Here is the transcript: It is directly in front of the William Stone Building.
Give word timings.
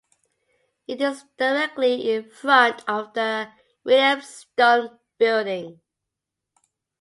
It 0.87 0.99
is 0.99 1.25
directly 1.37 2.11
in 2.11 2.27
front 2.27 2.83
of 2.89 3.13
the 3.13 3.51
William 3.83 4.19
Stone 4.21 4.97
Building. 5.19 5.79